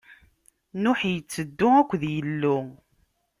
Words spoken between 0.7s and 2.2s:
Nuḥ itteddu akked